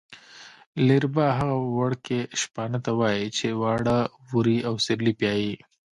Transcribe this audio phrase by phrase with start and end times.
[0.87, 3.97] لېربه هغه وړکي شپانه ته وايي چې واړه
[4.33, 5.53] وري او سېرلی پیایي.